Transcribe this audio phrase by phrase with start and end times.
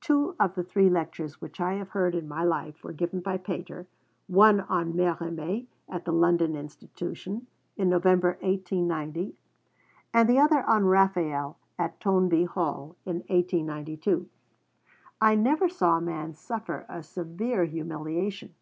[0.00, 3.36] Two of the three lectures which I have heard in my life were given by
[3.36, 3.86] Pater,
[4.26, 9.36] one on Mérimée, at the London Institution, in November 1890,
[10.14, 14.26] and the other on Raphael, at Toynbee Hall, in 1892.
[15.20, 18.54] I never saw a man suffer a severer humiliation.